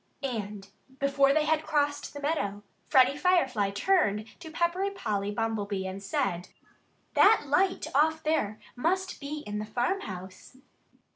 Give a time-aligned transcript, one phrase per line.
[0.23, 0.67] And
[0.99, 6.49] before they had crossed the meadow Freddie Firefly turned to Peppery Polly Bumblebee and said:
[7.13, 10.57] "That light off there must be in the farmhouse."